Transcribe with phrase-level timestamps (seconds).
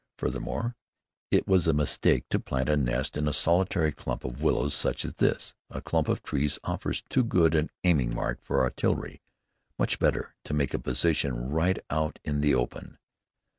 [0.17, 0.75] Furthermore,
[1.29, 5.05] it was a mistake to plant a nest in a solitary clump of willows such
[5.05, 9.21] as this: a clump of trees offers too good an aiming mark for artillery:
[9.77, 12.97] much better to make a position right out in the open.